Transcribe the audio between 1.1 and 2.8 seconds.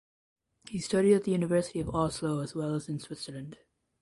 at the University of Oslo as well